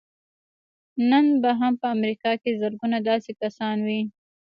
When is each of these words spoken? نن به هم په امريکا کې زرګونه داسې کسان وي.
نن 1.09 1.25
به 1.41 1.51
هم 1.59 1.73
په 1.81 1.87
امريکا 1.95 2.31
کې 2.41 2.51
زرګونه 2.61 2.97
داسې 3.09 3.31
کسان 3.41 3.77
وي. 3.87 4.01